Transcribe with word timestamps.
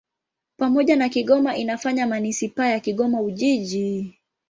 Pamoja 0.57 0.95
na 0.95 1.09
Kigoma 1.09 1.55
inafanya 1.57 2.07
manisipaa 2.07 2.67
ya 2.67 2.79
Kigoma-Ujiji. 2.79 4.15